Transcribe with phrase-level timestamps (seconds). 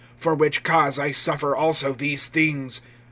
[0.19, 2.81] (12)For which cause I suffer also these things.